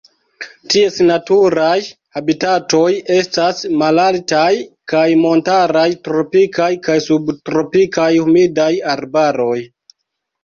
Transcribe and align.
Ties 0.73 0.95
naturaj 1.07 1.73
habitatoj 2.19 2.85
estas 3.17 3.61
malaltaj 3.81 4.47
kaj 4.93 5.03
montaraj 5.25 5.85
tropikaj 6.07 6.71
kaj 6.87 6.95
subtropikaj 7.09 8.09
humidaj 8.23 8.71
arbaroj. 8.95 9.59